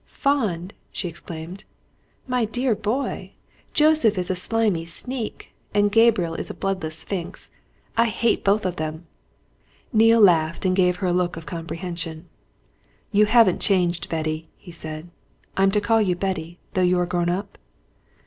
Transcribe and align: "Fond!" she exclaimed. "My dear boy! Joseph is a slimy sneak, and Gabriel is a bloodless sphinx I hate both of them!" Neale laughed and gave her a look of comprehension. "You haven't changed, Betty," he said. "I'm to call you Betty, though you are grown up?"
"Fond!" 0.07 0.73
she 0.91 1.07
exclaimed. 1.07 1.63
"My 2.27 2.43
dear 2.43 2.73
boy! 2.73 3.33
Joseph 3.71 4.17
is 4.17 4.31
a 4.31 4.35
slimy 4.35 4.83
sneak, 4.83 5.53
and 5.75 5.91
Gabriel 5.91 6.33
is 6.33 6.49
a 6.49 6.55
bloodless 6.55 6.97
sphinx 6.97 7.51
I 7.95 8.07
hate 8.07 8.43
both 8.43 8.65
of 8.65 8.77
them!" 8.77 9.05
Neale 9.93 10.19
laughed 10.19 10.65
and 10.65 10.75
gave 10.75 10.95
her 11.05 11.07
a 11.09 11.13
look 11.13 11.37
of 11.37 11.45
comprehension. 11.45 12.27
"You 13.11 13.27
haven't 13.27 13.61
changed, 13.61 14.09
Betty," 14.09 14.49
he 14.57 14.71
said. 14.71 15.11
"I'm 15.55 15.69
to 15.69 15.79
call 15.79 16.01
you 16.01 16.15
Betty, 16.15 16.57
though 16.73 16.81
you 16.81 16.97
are 16.99 17.05
grown 17.05 17.29
up?" 17.29 17.59